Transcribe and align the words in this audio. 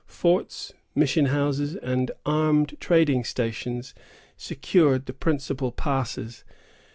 Forts, 0.07 0.73
mission 0.95 1.27
houses, 1.27 1.75
and 1.75 2.09
armed 2.25 2.75
trading 2.79 3.23
stations 3.23 3.93
secured 4.35 5.05
the 5.05 5.13
principal 5.13 5.71
passes. 5.71 6.43